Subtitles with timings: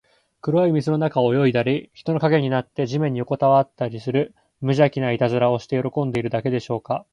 [0.41, 7.05] 黒い水の中を泳いだり、人の影になって地面によこたわったりする、むじゃきないたずらをして喜んでいるだけでしょうか。